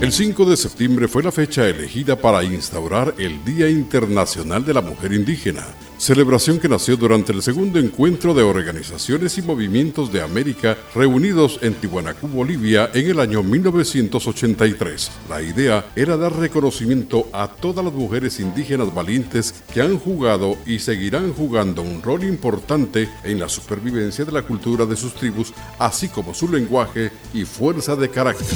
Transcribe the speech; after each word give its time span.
El 0.00 0.12
5 0.12 0.46
de 0.46 0.56
septiembre 0.56 1.08
fue 1.08 1.22
la 1.22 1.30
fecha 1.30 1.68
elegida 1.68 2.16
para 2.16 2.42
instaurar 2.42 3.14
el 3.18 3.44
Día 3.44 3.68
Internacional 3.68 4.64
de 4.64 4.72
la 4.72 4.80
Mujer 4.80 5.12
Indígena, 5.12 5.66
celebración 5.98 6.58
que 6.58 6.70
nació 6.70 6.96
durante 6.96 7.32
el 7.32 7.42
segundo 7.42 7.78
encuentro 7.78 8.32
de 8.32 8.42
organizaciones 8.42 9.36
y 9.36 9.42
movimientos 9.42 10.10
de 10.10 10.22
América 10.22 10.78
reunidos 10.94 11.58
en 11.60 11.74
Tiwanaku, 11.74 12.28
Bolivia, 12.28 12.88
en 12.94 13.10
el 13.10 13.20
año 13.20 13.42
1983. 13.42 15.10
La 15.28 15.42
idea 15.42 15.84
era 15.94 16.16
dar 16.16 16.34
reconocimiento 16.34 17.28
a 17.34 17.48
todas 17.48 17.84
las 17.84 17.92
mujeres 17.92 18.40
indígenas 18.40 18.94
valientes 18.94 19.54
que 19.74 19.82
han 19.82 19.98
jugado 19.98 20.56
y 20.64 20.78
seguirán 20.78 21.34
jugando 21.34 21.82
un 21.82 22.00
rol 22.00 22.24
importante 22.24 23.06
en 23.22 23.38
la 23.38 23.50
supervivencia 23.50 24.24
de 24.24 24.32
la 24.32 24.44
cultura 24.44 24.86
de 24.86 24.96
sus 24.96 25.12
tribus, 25.12 25.52
así 25.78 26.08
como 26.08 26.32
su 26.32 26.48
lenguaje 26.48 27.12
y 27.34 27.44
fuerza 27.44 27.96
de 27.96 28.08
carácter. 28.08 28.46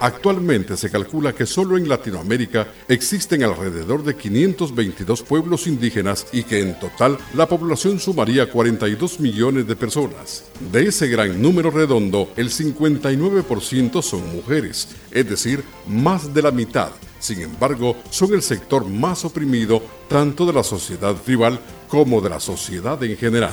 Actualmente 0.00 0.76
se 0.76 0.90
calcula 0.90 1.32
que 1.32 1.46
solo 1.46 1.76
en 1.76 1.88
Latinoamérica 1.88 2.68
existen 2.88 3.42
alrededor 3.42 4.04
de 4.04 4.14
522 4.14 5.22
pueblos 5.22 5.66
indígenas 5.66 6.26
y 6.32 6.42
que 6.42 6.60
en 6.60 6.78
total 6.78 7.16
la 7.34 7.46
población 7.46 7.98
sumaría 7.98 8.50
42 8.50 9.20
millones 9.20 9.66
de 9.66 9.74
personas. 9.74 10.44
De 10.70 10.88
ese 10.88 11.08
gran 11.08 11.40
número 11.40 11.70
redondo, 11.70 12.30
el 12.36 12.50
59% 12.50 14.02
son 14.02 14.34
mujeres, 14.34 14.88
es 15.10 15.28
decir, 15.28 15.64
más 15.86 16.34
de 16.34 16.42
la 16.42 16.50
mitad. 16.50 16.90
Sin 17.18 17.40
embargo, 17.40 17.96
son 18.10 18.34
el 18.34 18.42
sector 18.42 18.86
más 18.86 19.24
oprimido 19.24 19.82
tanto 20.08 20.44
de 20.44 20.52
la 20.52 20.62
sociedad 20.62 21.14
tribal 21.14 21.58
como 21.88 22.20
de 22.20 22.30
la 22.30 22.40
sociedad 22.40 23.02
en 23.02 23.16
general. 23.16 23.52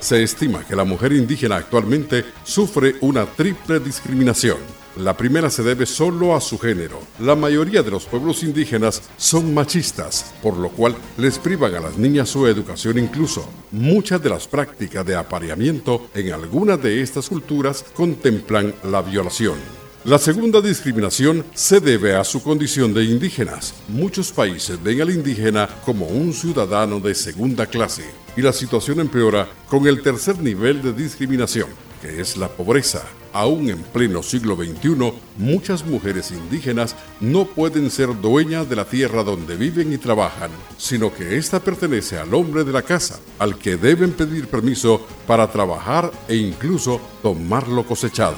Se 0.00 0.22
estima 0.22 0.66
que 0.66 0.74
la 0.74 0.84
mujer 0.84 1.12
indígena 1.12 1.56
actualmente 1.56 2.24
sufre 2.42 2.96
una 3.02 3.26
triple 3.26 3.80
discriminación 3.80 4.79
la 4.96 5.16
primera 5.16 5.50
se 5.50 5.62
debe 5.62 5.86
solo 5.86 6.34
a 6.34 6.40
su 6.40 6.58
género. 6.58 7.00
La 7.18 7.36
mayoría 7.36 7.82
de 7.82 7.90
los 7.90 8.06
pueblos 8.06 8.42
indígenas 8.42 9.02
son 9.16 9.54
machistas, 9.54 10.32
por 10.42 10.56
lo 10.56 10.70
cual 10.70 10.96
les 11.16 11.38
privan 11.38 11.74
a 11.74 11.80
las 11.80 11.96
niñas 11.96 12.28
su 12.28 12.46
educación 12.46 12.98
incluso. 12.98 13.48
Muchas 13.70 14.22
de 14.22 14.30
las 14.30 14.48
prácticas 14.48 15.06
de 15.06 15.16
apareamiento 15.16 16.08
en 16.14 16.32
algunas 16.32 16.82
de 16.82 17.02
estas 17.02 17.28
culturas 17.28 17.84
contemplan 17.94 18.74
la 18.84 19.02
violación. 19.02 19.56
La 20.04 20.18
segunda 20.18 20.62
discriminación 20.62 21.44
se 21.52 21.78
debe 21.78 22.16
a 22.16 22.24
su 22.24 22.42
condición 22.42 22.94
de 22.94 23.04
indígenas. 23.04 23.74
Muchos 23.88 24.32
países 24.32 24.82
ven 24.82 25.02
al 25.02 25.10
indígena 25.10 25.68
como 25.84 26.06
un 26.06 26.32
ciudadano 26.32 27.00
de 27.00 27.14
segunda 27.14 27.66
clase 27.66 28.04
y 28.34 28.40
la 28.40 28.54
situación 28.54 29.00
empeora 29.00 29.46
con 29.68 29.86
el 29.86 30.00
tercer 30.00 30.38
nivel 30.38 30.80
de 30.80 30.94
discriminación, 30.94 31.68
que 32.00 32.18
es 32.18 32.38
la 32.38 32.48
pobreza. 32.48 33.02
Aún 33.32 33.70
en 33.70 33.78
pleno 33.78 34.22
siglo 34.22 34.56
XXI, 34.56 35.12
muchas 35.38 35.86
mujeres 35.86 36.32
indígenas 36.32 36.96
no 37.20 37.44
pueden 37.44 37.90
ser 37.90 38.20
dueñas 38.20 38.68
de 38.68 38.76
la 38.76 38.84
tierra 38.84 39.22
donde 39.22 39.56
viven 39.56 39.92
y 39.92 39.98
trabajan, 39.98 40.50
sino 40.76 41.14
que 41.14 41.36
ésta 41.36 41.60
pertenece 41.60 42.18
al 42.18 42.34
hombre 42.34 42.64
de 42.64 42.72
la 42.72 42.82
casa, 42.82 43.20
al 43.38 43.56
que 43.56 43.76
deben 43.76 44.12
pedir 44.12 44.48
permiso 44.48 45.06
para 45.26 45.50
trabajar 45.50 46.10
e 46.26 46.36
incluso 46.36 47.00
tomar 47.22 47.68
lo 47.68 47.84
cosechado. 47.84 48.36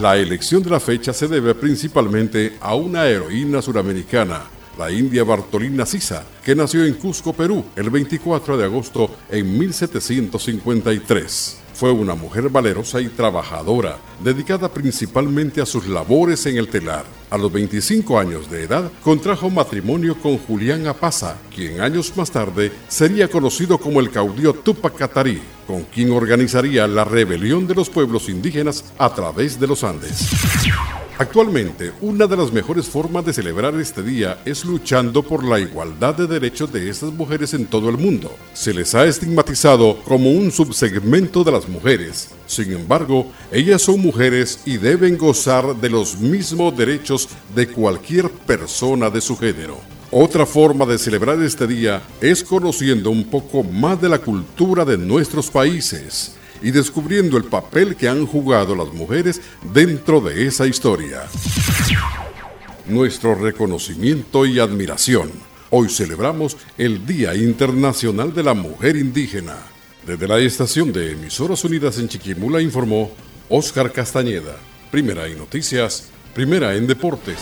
La 0.00 0.16
elección 0.16 0.62
de 0.62 0.70
la 0.70 0.80
fecha 0.80 1.12
se 1.12 1.28
debe 1.28 1.54
principalmente 1.54 2.56
a 2.60 2.74
una 2.74 3.06
heroína 3.06 3.62
suramericana, 3.62 4.42
la 4.78 4.90
india 4.90 5.24
Bartolina 5.24 5.86
Sisa, 5.86 6.24
que 6.42 6.54
nació 6.54 6.84
en 6.84 6.94
Cusco, 6.94 7.32
Perú, 7.32 7.64
el 7.76 7.90
24 7.90 8.56
de 8.56 8.64
agosto 8.64 9.10
en 9.30 9.58
1753. 9.58 11.63
Fue 11.74 11.90
una 11.90 12.14
mujer 12.14 12.48
valerosa 12.48 13.00
y 13.00 13.08
trabajadora, 13.08 13.98
dedicada 14.22 14.68
principalmente 14.68 15.60
a 15.60 15.66
sus 15.66 15.88
labores 15.88 16.46
en 16.46 16.56
el 16.56 16.68
telar. 16.68 17.04
A 17.30 17.36
los 17.36 17.50
25 17.50 18.16
años 18.16 18.48
de 18.48 18.62
edad, 18.62 18.92
contrajo 19.02 19.50
matrimonio 19.50 20.16
con 20.20 20.38
Julián 20.38 20.86
Apaza, 20.86 21.36
quien 21.52 21.80
años 21.80 22.16
más 22.16 22.30
tarde 22.30 22.70
sería 22.86 23.28
conocido 23.28 23.78
como 23.78 23.98
el 23.98 24.10
caudillo 24.10 24.54
Tupac 24.54 24.94
Katari, 24.94 25.42
con 25.66 25.82
quien 25.82 26.12
organizaría 26.12 26.86
la 26.86 27.04
rebelión 27.04 27.66
de 27.66 27.74
los 27.74 27.90
pueblos 27.90 28.28
indígenas 28.28 28.84
a 28.96 29.12
través 29.12 29.58
de 29.58 29.66
los 29.66 29.82
Andes. 29.82 30.30
Actualmente, 31.16 31.92
una 32.00 32.26
de 32.26 32.36
las 32.36 32.52
mejores 32.52 32.86
formas 32.86 33.24
de 33.24 33.32
celebrar 33.32 33.72
este 33.76 34.02
día 34.02 34.42
es 34.44 34.64
luchando 34.64 35.22
por 35.22 35.44
la 35.44 35.60
igualdad 35.60 36.16
de 36.16 36.26
derechos 36.26 36.72
de 36.72 36.90
estas 36.90 37.12
mujeres 37.12 37.54
en 37.54 37.66
todo 37.66 37.88
el 37.88 37.96
mundo. 37.96 38.34
Se 38.52 38.74
les 38.74 38.96
ha 38.96 39.04
estigmatizado 39.04 40.02
como 40.02 40.32
un 40.32 40.50
subsegmento 40.50 41.44
de 41.44 41.52
las 41.52 41.68
mujeres. 41.68 42.30
Sin 42.48 42.72
embargo, 42.72 43.30
ellas 43.52 43.82
son 43.82 44.00
mujeres 44.00 44.58
y 44.66 44.76
deben 44.76 45.16
gozar 45.16 45.76
de 45.76 45.88
los 45.88 46.18
mismos 46.18 46.76
derechos 46.76 47.28
de 47.54 47.68
cualquier 47.68 48.28
persona 48.28 49.08
de 49.08 49.20
su 49.20 49.36
género. 49.36 49.78
Otra 50.10 50.44
forma 50.44 50.84
de 50.84 50.98
celebrar 50.98 51.40
este 51.42 51.68
día 51.68 52.02
es 52.20 52.42
conociendo 52.42 53.10
un 53.10 53.22
poco 53.22 53.62
más 53.62 54.00
de 54.02 54.08
la 54.08 54.18
cultura 54.18 54.84
de 54.84 54.98
nuestros 54.98 55.48
países 55.48 56.34
y 56.64 56.70
descubriendo 56.70 57.36
el 57.36 57.44
papel 57.44 57.94
que 57.94 58.08
han 58.08 58.26
jugado 58.26 58.74
las 58.74 58.92
mujeres 58.94 59.40
dentro 59.74 60.22
de 60.22 60.46
esa 60.46 60.66
historia. 60.66 61.22
Nuestro 62.86 63.34
reconocimiento 63.34 64.46
y 64.46 64.58
admiración. 64.58 65.30
Hoy 65.68 65.90
celebramos 65.90 66.56
el 66.78 67.04
Día 67.04 67.34
Internacional 67.34 68.32
de 68.32 68.42
la 68.42 68.54
Mujer 68.54 68.96
Indígena. 68.96 69.56
Desde 70.06 70.26
la 70.26 70.38
estación 70.38 70.90
de 70.90 71.12
Emisoras 71.12 71.62
Unidas 71.64 71.98
en 71.98 72.08
Chiquimula 72.08 72.62
informó 72.62 73.10
Óscar 73.50 73.92
Castañeda. 73.92 74.56
Primera 74.90 75.26
en 75.26 75.36
noticias, 75.36 76.08
primera 76.34 76.74
en 76.74 76.86
deportes. 76.86 77.40